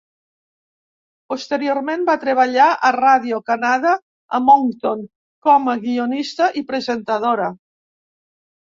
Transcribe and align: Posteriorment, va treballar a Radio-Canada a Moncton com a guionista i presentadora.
Posteriorment, 1.33 2.07
va 2.07 2.15
treballar 2.23 2.71
a 2.89 2.91
Radio-Canada 2.97 3.93
a 4.39 4.43
Moncton 4.49 5.07
com 5.51 5.73
a 5.77 5.81
guionista 5.87 6.51
i 6.63 6.67
presentadora. 6.75 7.57